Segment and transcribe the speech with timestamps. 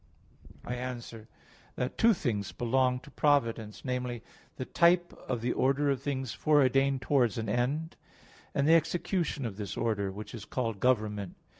[0.65, 1.29] I answer
[1.75, 4.23] that, Two things belong to providence namely,
[4.55, 7.97] the type of the order of things foreordained towards an end;
[8.55, 11.35] and the execution of this order, which is called government.